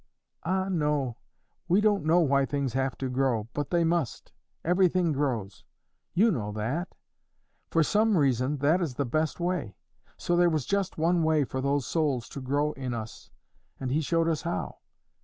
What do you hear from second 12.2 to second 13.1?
to grow in